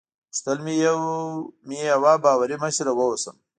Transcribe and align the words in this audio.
غوښتل 0.29 0.57
مې 1.67 1.77
یوه 1.91 2.13
باوري 2.23 2.55
مشره 2.63 2.91
واوسم. 2.95 3.35